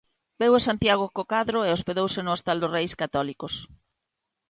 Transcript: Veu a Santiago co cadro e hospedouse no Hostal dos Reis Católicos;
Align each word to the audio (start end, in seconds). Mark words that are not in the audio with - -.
Veu 0.41 0.53
a 0.59 0.65
Santiago 0.67 1.05
co 1.15 1.29
cadro 1.33 1.59
e 1.67 1.73
hospedouse 1.75 2.19
no 2.23 2.33
Hostal 2.35 2.57
dos 2.61 2.73
Reis 2.75 2.93
Católicos; 3.01 3.53